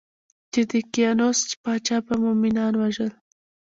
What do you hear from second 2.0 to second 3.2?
به مومنان وژل.